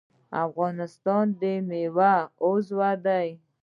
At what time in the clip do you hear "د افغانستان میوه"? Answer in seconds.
0.31-2.13